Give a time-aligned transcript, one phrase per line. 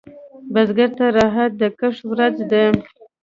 [0.53, 2.63] بزګر ته راحت د کښت ورځ ده